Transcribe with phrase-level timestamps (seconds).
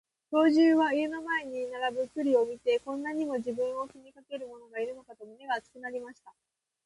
[0.31, 6.33] 兵十は家の前に並ぶ栗を見て、こんなにも自分を気にかける者がいるのかと胸が熱くなりました。